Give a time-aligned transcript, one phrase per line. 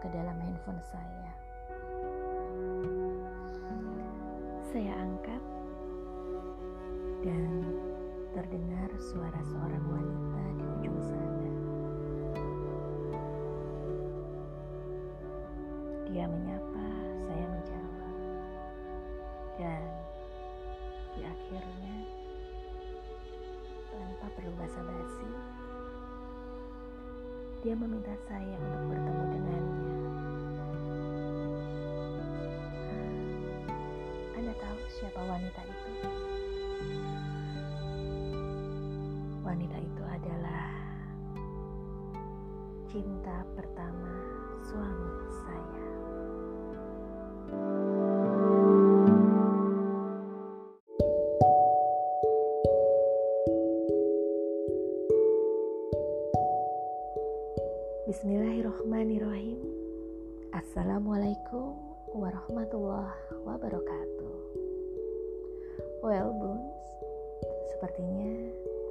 [0.00, 1.32] ke dalam handphone saya.
[4.72, 5.42] Saya angkat
[7.20, 7.68] dan
[8.32, 11.50] terdengar suara seorang wanita di ujung sana.
[16.08, 16.86] Dia menyapa,
[17.28, 18.16] saya menjawab.
[19.60, 19.84] Dan
[21.12, 21.96] di akhirnya
[23.92, 25.28] tanpa perlu basa-basi,
[27.60, 29.69] dia meminta saya untuk bertemu dengannya.
[35.00, 35.88] Siapa wanita itu?
[39.40, 40.68] Wanita itu adalah
[42.84, 44.12] cinta pertama
[44.60, 45.08] suami
[45.40, 45.88] saya.
[58.04, 59.64] Bismillahirrohmanirrohim
[60.52, 61.72] Assalamualaikum
[62.12, 64.19] warahmatullahi wabarakatuh
[66.10, 66.82] Well Boons
[67.70, 68.34] Sepertinya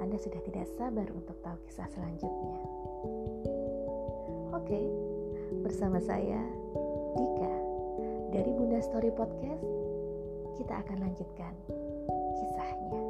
[0.00, 2.56] Anda sudah tidak sabar untuk tahu kisah selanjutnya.
[4.56, 4.80] Oke
[5.60, 6.40] Bersama saya
[7.20, 7.54] Dika.
[8.32, 9.60] Dari Bunda Story Podcast
[10.56, 11.52] Kita akan lanjutkan
[12.40, 13.02] kisahnya.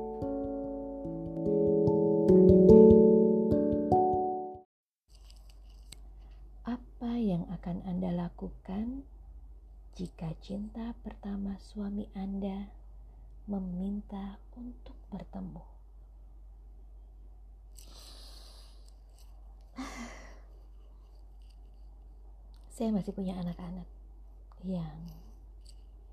[6.66, 9.06] Apa yang akan Anda lakukan
[9.94, 12.80] jika cinta pertama suami Anda
[13.51, 15.67] meminta untuk bertemu?
[22.78, 23.91] Saya masih punya anak-anak
[24.62, 25.03] yang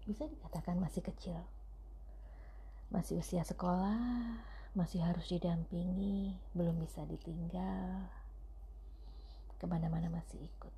[0.09, 1.38] bisa dikatakan masih kecil.
[2.89, 4.41] Masih usia sekolah,
[4.73, 8.08] masih harus didampingi, belum bisa ditinggal,
[9.59, 10.71] ke mana-mana masih ikut.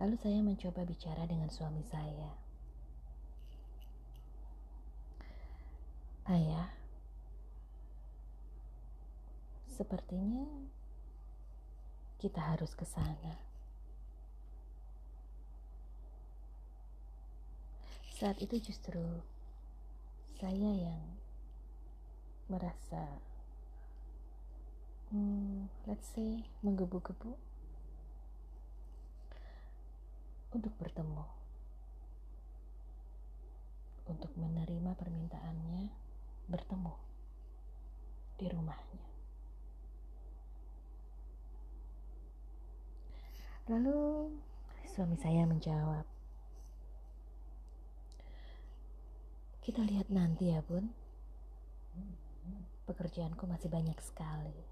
[0.00, 2.49] Lalu saya mencoba bicara dengan suami saya.
[6.30, 6.70] Ayah,
[9.66, 10.46] sepertinya
[12.22, 13.34] kita harus ke sana.
[18.14, 19.02] Saat itu justru
[20.38, 21.02] saya yang
[22.46, 23.18] merasa
[25.10, 27.34] hmm, let's say menggebu-gebu
[30.54, 31.26] untuk bertemu
[34.06, 36.09] untuk menerima permintaannya
[36.50, 36.94] bertemu
[38.36, 39.06] di rumahnya.
[43.70, 44.34] Lalu
[44.90, 46.02] suami saya menjawab
[49.62, 50.90] kita lihat nanti ya bun.
[52.90, 54.66] Pekerjaanku masih banyak sekali.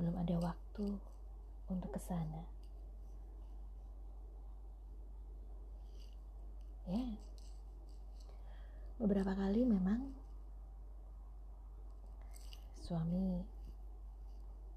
[0.00, 0.96] Belum ada waktu
[1.68, 2.48] untuk ke sana.
[6.88, 7.04] Ya,
[8.98, 10.12] beberapa kali memang
[12.84, 13.42] suami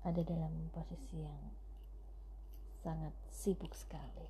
[0.01, 1.41] ada dalam posisi yang
[2.81, 4.28] sangat sibuk sekali.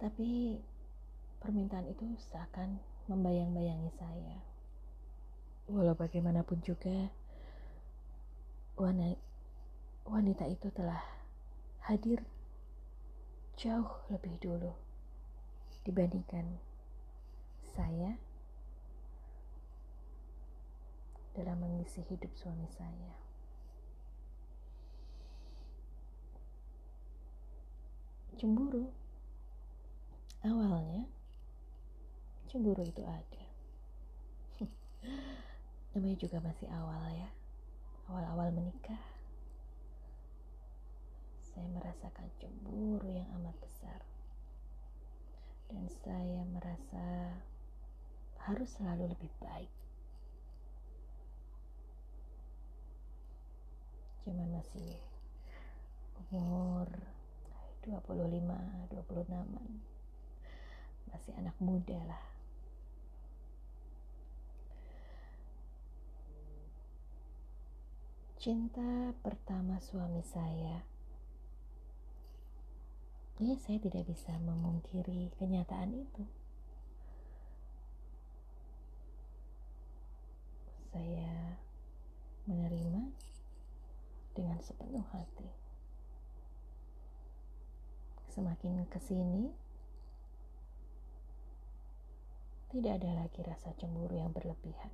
[0.00, 0.56] Tapi
[1.42, 4.50] permintaan itu seakan membayang-bayangi saya
[5.70, 7.14] walau bagaimanapun juga
[10.02, 10.98] wanita itu telah
[11.86, 12.26] hadir
[13.54, 14.74] jauh lebih dulu
[15.80, 16.60] dibandingkan
[17.72, 18.20] saya
[21.32, 23.14] dalam mengisi hidup suami saya.
[28.36, 28.88] Cemburu.
[30.40, 31.04] Awalnya
[32.48, 33.44] cemburu itu ada.
[35.92, 37.30] Namanya juga masih awal ya.
[38.08, 39.00] Awal-awal menikah.
[41.40, 44.00] Saya merasakan cemburu yang amat besar
[45.70, 47.06] dan saya merasa
[48.42, 49.70] harus selalu lebih baik
[54.26, 54.98] cuman masih
[56.28, 56.90] umur
[57.86, 58.18] 25
[58.90, 59.30] 26
[61.10, 62.22] masih anak muda lah
[68.40, 70.80] cinta pertama suami saya.
[73.40, 76.28] Ya, saya tidak bisa memungkiri kenyataan itu.
[80.92, 81.56] Saya
[82.44, 83.16] menerima
[84.36, 85.48] dengan sepenuh hati.
[88.28, 89.48] Semakin ke sini,
[92.68, 94.92] tidak ada lagi rasa cemburu yang berlebihan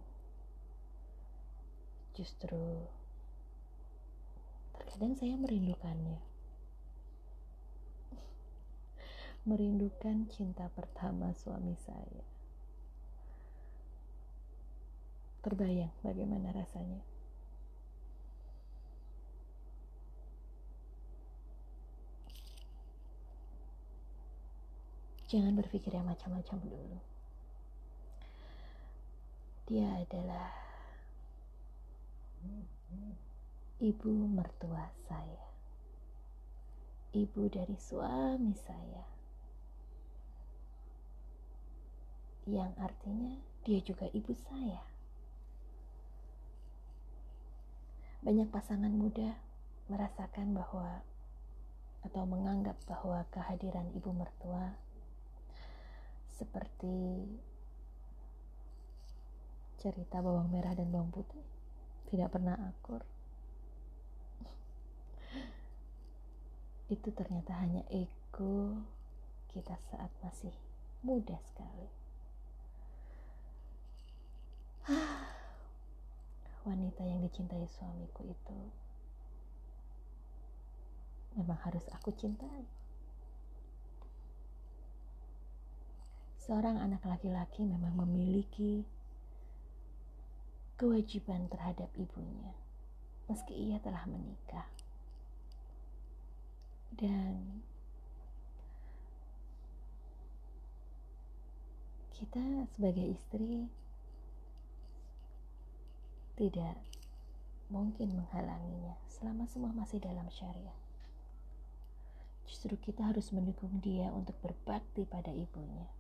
[2.17, 2.89] justru
[4.73, 6.36] terkadang saya merindukannya.
[9.47, 12.27] Merindukan cinta pertama suami saya.
[15.47, 16.99] Terbayang bagaimana rasanya.
[25.31, 26.99] Jangan berpikir yang macam-macam dulu.
[29.71, 30.51] Dia adalah
[33.79, 35.47] ibu mertua saya.
[37.15, 39.16] Ibu dari suami saya.
[42.47, 43.35] Yang artinya
[43.67, 44.79] dia juga ibu saya.
[48.23, 49.35] Banyak pasangan muda
[49.91, 51.03] merasakan bahwa
[52.07, 54.79] atau menganggap bahwa kehadiran ibu mertua
[56.39, 57.27] seperti
[59.83, 61.43] cerita bawang merah dan bawang putih
[62.07, 63.03] tidak pernah akur
[66.95, 68.87] itu ternyata hanya ego
[69.51, 70.55] kita saat masih
[71.03, 72.06] muda sekali
[76.67, 78.59] wanita yang dicintai suamiku itu
[81.35, 82.67] memang harus aku cintai
[86.47, 88.87] seorang anak laki-laki memang memiliki
[90.77, 92.53] kewajiban terhadap ibunya,
[93.27, 94.69] meski ia telah menikah.
[96.95, 97.65] Dan
[102.15, 103.69] kita sebagai istri
[106.37, 106.77] tidak
[107.73, 110.79] mungkin menghalanginya selama semua masih dalam syariat.
[112.47, 115.91] Justru kita harus mendukung dia untuk berbakti pada ibunya.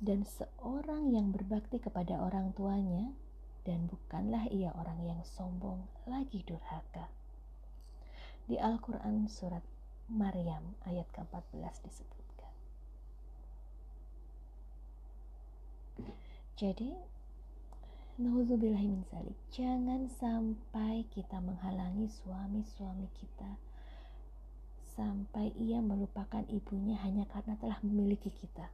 [0.00, 3.12] dan seorang yang berbakti kepada orang tuanya
[3.68, 7.12] dan bukanlah ia orang yang sombong lagi durhaka.
[8.48, 9.62] Di Al-Quran surat
[10.08, 12.19] Maryam ayat ke-14 disebutkan.
[16.60, 16.92] Jadi,
[18.20, 18.92] Nauzubillahi
[19.48, 23.56] Jangan sampai kita menghalangi suami-suami kita.
[24.92, 28.68] Sampai ia melupakan ibunya hanya karena telah memiliki kita.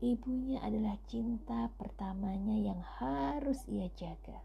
[0.00, 4.40] Ibunya adalah cinta pertamanya yang harus ia jaga.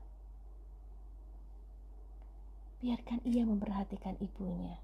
[2.83, 4.83] Biarkan ia memperhatikan ibunya,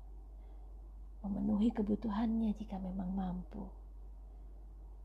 [1.28, 3.81] memenuhi kebutuhannya jika memang mampu,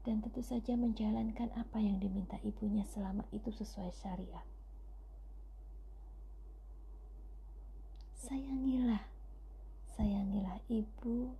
[0.07, 4.47] dan tentu saja menjalankan apa yang diminta ibunya selama itu sesuai syariat.
[8.15, 9.03] Sayangilah,
[9.99, 11.35] sayangilah ibu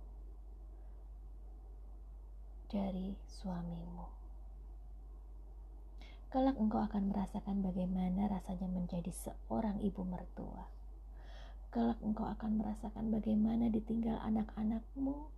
[2.67, 4.03] dari suamimu.
[6.27, 10.67] Kelak engkau akan merasakan bagaimana rasanya menjadi seorang ibu mertua.
[11.71, 15.31] Kelak engkau akan merasakan bagaimana ditinggal anak-anakmu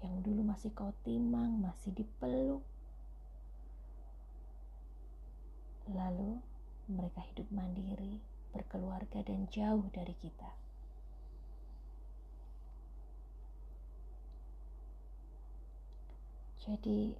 [0.00, 2.64] yang dulu masih kau timang, masih dipeluk.
[5.90, 6.40] Lalu
[6.88, 8.18] mereka hidup mandiri,
[8.50, 10.50] berkeluarga dan jauh dari kita.
[16.60, 17.16] Jadi,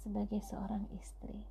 [0.00, 1.44] sebagai seorang istri,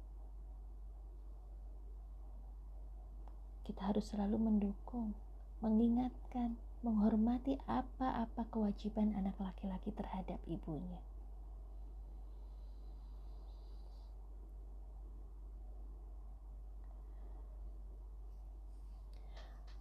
[3.63, 5.13] kita harus selalu mendukung,
[5.62, 11.01] mengingatkan, menghormati apa-apa kewajiban anak laki-laki terhadap ibunya.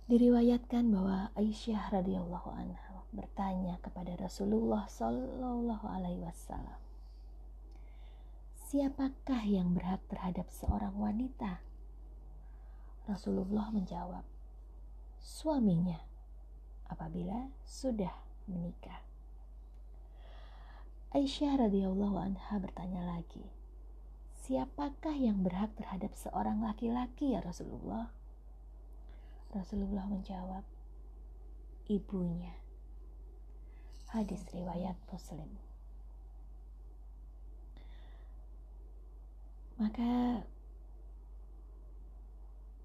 [0.06, 6.78] Diriwayatkan bahwa Aisyah radhiyallahu anha bertanya kepada Rasulullah Shallallahu alaihi wasallam,
[8.70, 11.58] "Siapakah yang berhak terhadap seorang wanita?"
[13.10, 14.22] Rasulullah menjawab,
[15.18, 15.98] suaminya
[16.90, 18.12] apabila sudah
[18.47, 19.02] menikah.
[21.14, 23.49] Aisyah radhiyallahu anha bertanya lagi,
[24.45, 28.12] siapakah yang berhak terhadap seorang laki-laki ya Rasulullah?
[29.55, 30.62] Rasulullah menjawab,
[31.88, 32.52] ibunya.
[34.12, 35.50] Hadis riwayat Muslim.
[39.76, 40.40] Maka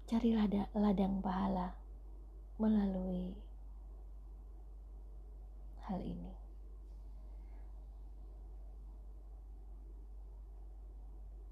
[0.08, 0.44] carilah
[0.76, 1.72] ladang pahala
[2.60, 3.32] melalui
[5.88, 6.32] hal ini.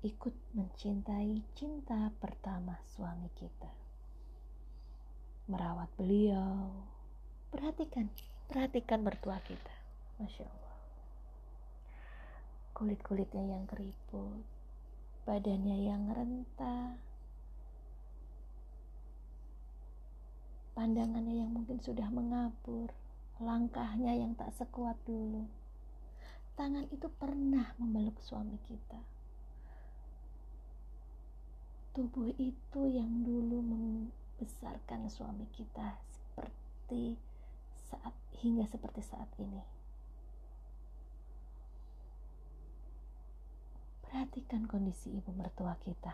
[0.01, 3.69] Ikut mencintai cinta pertama suami kita.
[5.51, 6.73] Merawat beliau,
[7.53, 8.09] perhatikan,
[8.49, 9.75] perhatikan mertua kita.
[10.17, 10.77] Masya Allah.
[12.73, 14.41] Kulit-kulitnya yang keriput,
[15.29, 16.97] badannya yang rentah,
[20.73, 22.89] pandangannya yang mungkin sudah mengabur,
[23.41, 25.49] langkahnya yang tak sekuat dulu.
[26.61, 29.01] Tangan itu pernah memeluk suami kita.
[31.97, 37.17] Tubuh itu yang dulu membesarkan suami kita seperti
[37.89, 38.13] saat
[38.45, 39.65] hingga seperti saat ini.
[44.05, 46.13] Perhatikan kondisi ibu mertua kita.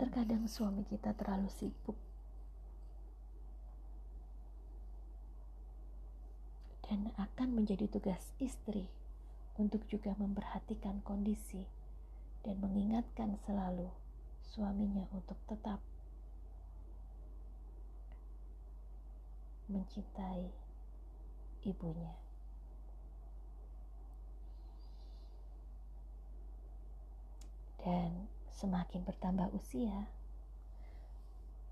[0.00, 2.13] Terkadang suami kita terlalu sibuk
[6.94, 8.86] dan akan menjadi tugas istri
[9.58, 11.66] untuk juga memperhatikan kondisi
[12.46, 13.90] dan mengingatkan selalu
[14.46, 15.82] suaminya untuk tetap
[19.66, 20.54] mencintai
[21.66, 22.14] ibunya.
[27.82, 30.06] Dan semakin bertambah usia,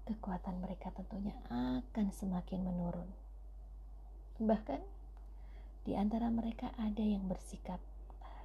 [0.02, 3.06] kekuatan mereka tentunya akan semakin menurun.
[4.42, 5.01] Bahkan
[5.82, 7.82] di antara mereka ada yang bersikap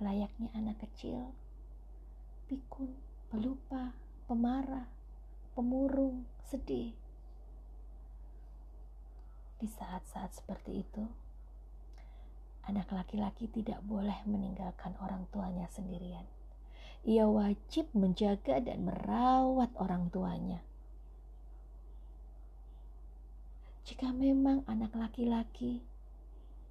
[0.02, 1.34] layaknya anak kecil,
[2.50, 2.94] pikun,
[3.30, 3.94] pelupa,
[4.26, 4.90] pemarah,
[5.54, 6.94] pemurung, sedih.
[9.58, 11.06] Di saat-saat seperti itu,
[12.70, 16.26] anak laki-laki tidak boleh meninggalkan orang tuanya sendirian.
[17.06, 20.62] Ia wajib menjaga dan merawat orang tuanya.
[23.88, 25.80] Jika memang anak laki-laki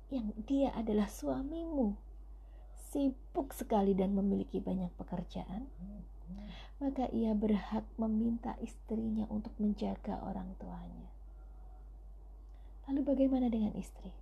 [0.06, 1.98] yang dia adalah suamimu
[2.94, 5.66] sibuk sekali dan memiliki banyak pekerjaan,
[6.78, 11.10] maka ia berhak meminta istrinya untuk menjaga orang tuanya.
[12.86, 14.14] Lalu, bagaimana dengan istri?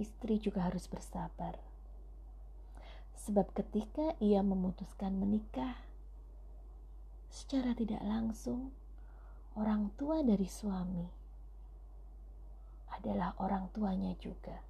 [0.00, 1.60] Istri juga harus bersabar,
[3.22, 5.76] sebab ketika ia memutuskan menikah
[7.28, 8.72] secara tidak langsung,
[9.52, 11.21] orang tua dari suami
[12.92, 14.60] adalah orang tuanya juga.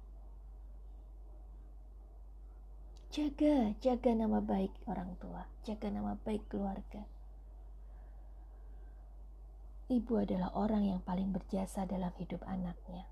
[3.13, 7.05] Jaga, jaga nama baik orang tua, jaga nama baik keluarga.
[9.91, 13.05] Ibu adalah orang yang paling berjasa dalam hidup anaknya.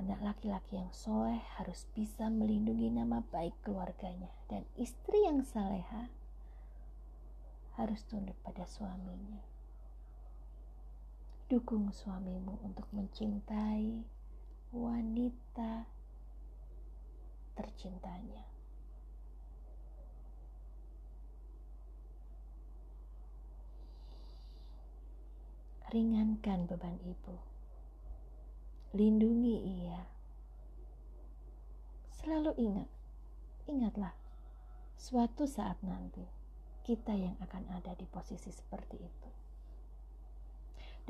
[0.00, 6.08] Anak laki-laki yang soleh harus bisa melindungi nama baik keluarganya, dan istri yang saleha
[7.76, 9.49] harus tunduk pada suaminya.
[11.50, 14.06] Dukung suamimu untuk mencintai
[14.70, 15.82] wanita
[17.58, 18.46] tercintanya.
[25.90, 27.34] Ringankan beban ibu.
[28.94, 30.06] Lindungi ia.
[32.14, 32.88] Selalu ingat,
[33.66, 34.14] ingatlah,
[34.94, 36.22] suatu saat nanti
[36.86, 39.30] kita yang akan ada di posisi seperti itu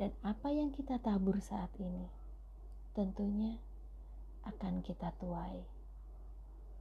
[0.01, 2.09] dan apa yang kita tabur saat ini
[2.97, 3.61] tentunya
[4.49, 5.61] akan kita tuai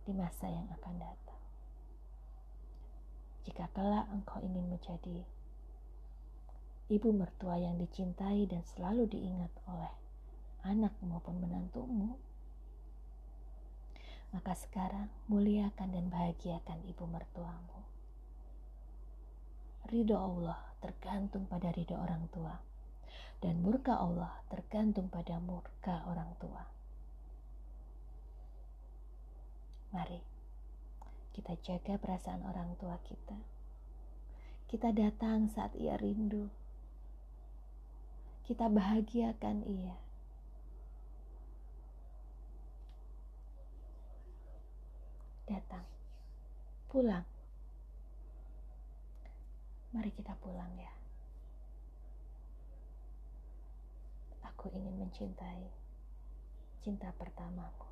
[0.09, 1.43] di masa yang akan datang.
[3.45, 5.21] Jika kelak engkau ingin menjadi
[6.89, 9.93] ibu mertua yang dicintai dan selalu diingat oleh
[10.65, 12.17] anak maupun menantumu,
[14.33, 17.85] maka sekarang muliakan dan bahagiakan ibu mertuamu.
[19.93, 22.70] Ridho Allah tergantung pada ridho orang tua
[23.41, 26.63] dan murka Allah tergantung pada murka orang tua.
[29.91, 30.31] Mari
[31.41, 33.39] kita jaga perasaan orang tua kita.
[34.69, 36.53] Kita datang saat ia rindu.
[38.45, 39.97] Kita bahagiakan ia.
[45.49, 45.87] Datang,
[46.93, 47.27] pulang.
[49.91, 51.00] Mari kita pulang ya.
[54.51, 55.71] Aku ingin mencintai
[56.83, 57.87] cinta pertamaku.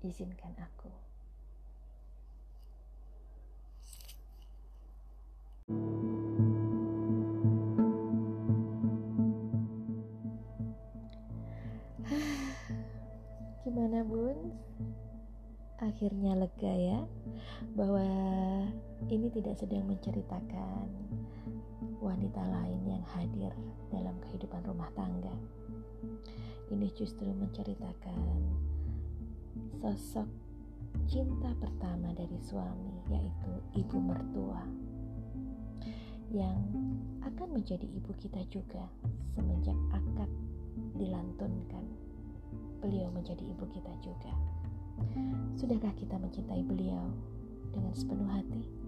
[0.00, 0.88] Izinkan aku.
[13.68, 14.56] Gimana bun?
[15.78, 17.04] Akhirnya lega ya
[17.76, 18.06] bahwa
[19.12, 20.88] ini tidak sedang menceritakan
[21.98, 23.52] wanita lain yang hadir
[23.90, 25.34] dalam kehidupan rumah tangga.
[26.68, 28.18] Ini justru menceritakan
[29.82, 30.28] sosok
[31.08, 34.62] cinta pertama dari suami, yaitu ibu mertua,
[36.28, 36.60] yang
[37.24, 38.84] akan menjadi ibu kita juga
[39.32, 40.30] semenjak akad
[41.00, 41.84] dilantunkan
[42.78, 44.32] beliau menjadi ibu kita juga.
[45.58, 47.10] Sudahkah kita mencintai beliau
[47.72, 48.87] dengan sepenuh hati?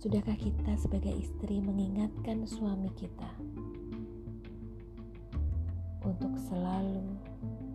[0.00, 3.28] Sudahkah kita sebagai istri mengingatkan suami kita
[6.00, 7.04] untuk selalu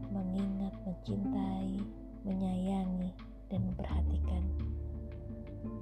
[0.10, 1.86] mengingat, mencintai,
[2.26, 3.14] menyayangi,
[3.54, 4.42] dan memperhatikan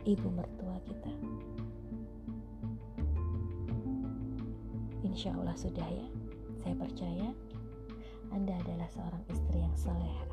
[0.04, 1.16] ibu mertua kita?
[5.08, 6.08] Insya Allah sudah ya,
[6.60, 7.32] saya percaya
[8.36, 10.28] Anda adalah seorang istri yang soleha.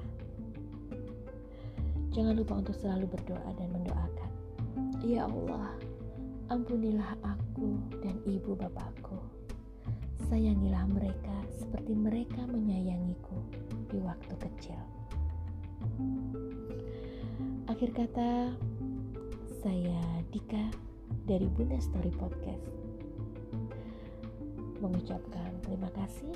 [2.11, 4.31] Jangan lupa untuk selalu berdoa dan mendoakan.
[5.07, 5.71] Ya Allah,
[6.50, 9.23] ampunilah aku dan ibu bapakku.
[10.26, 13.38] Sayangilah mereka seperti mereka menyayangiku
[13.87, 14.83] di waktu kecil.
[17.71, 18.50] Akhir kata,
[19.62, 20.02] saya
[20.35, 20.75] Dika
[21.30, 22.66] dari Bunda Story Podcast
[24.83, 26.35] mengucapkan terima kasih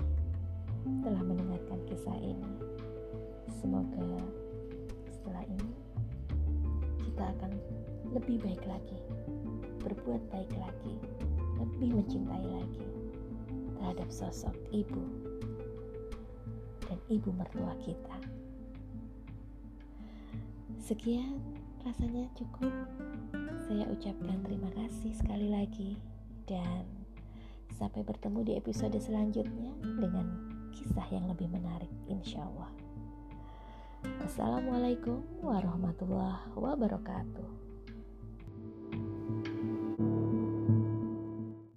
[1.02, 2.54] telah mendengarkan kisah ini.
[3.58, 4.22] Semoga
[5.10, 5.74] setelah ini
[7.02, 7.50] kita akan
[8.14, 9.00] lebih baik lagi,
[9.84, 10.96] berbuat baik lagi,
[11.60, 12.88] lebih mencintai lagi
[13.76, 15.04] terhadap sosok ibu
[16.88, 18.16] dan ibu mertua kita.
[20.80, 21.36] Sekian
[21.84, 22.72] rasanya cukup.
[23.64, 25.96] Saya ucapkan terima kasih sekali lagi
[26.48, 26.84] dan
[27.76, 30.26] sampai bertemu di episode selanjutnya dengan
[30.72, 32.72] kisah yang lebih menarik insya Allah.
[34.24, 37.63] Assalamualaikum warahmatullahi wabarakatuh.